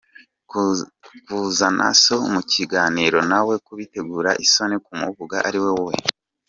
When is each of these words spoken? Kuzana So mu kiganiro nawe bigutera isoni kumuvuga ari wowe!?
Kuzana 1.27 1.87
So 2.01 2.15
mu 2.33 2.41
kiganiro 2.51 3.19
nawe 3.31 3.53
bigutera 3.77 4.31
isoni 4.45 4.75
kumuvuga 4.85 5.35
ari 5.47 5.59
wowe!? 5.65 5.95